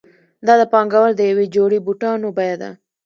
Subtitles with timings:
[0.47, 2.71] دا د پانګوال د یوې جوړې بوټانو بیه ده